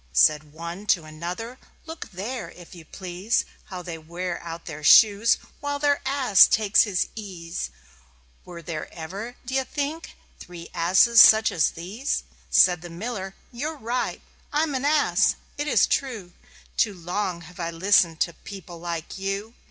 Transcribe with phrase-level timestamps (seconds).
[0.13, 5.37] Said one to another: "Look there, if you please, How they wear out their shoes,
[5.59, 7.69] while their Ass takes his ease.
[8.43, 14.23] Were there ever, d'ye think, three such asses as these?" Said the Miller: "You're right.
[14.51, 15.35] I'm an Ass!
[15.59, 16.33] It is true.
[16.77, 19.53] Too long have I listened to people like you.